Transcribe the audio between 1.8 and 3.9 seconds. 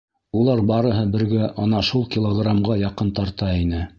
шул килограмға яҡын тарта ине.